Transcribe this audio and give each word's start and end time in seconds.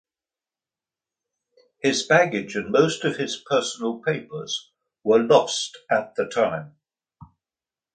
His 1.77 2.01
baggage 2.07 2.55
and 2.55 2.71
most 2.71 3.03
of 3.05 3.17
his 3.17 3.37
personal 3.37 3.99
papers 4.01 4.71
were 5.03 5.21
lost 5.21 5.77
at 5.91 6.15
the 6.15 6.25
time. 6.27 6.75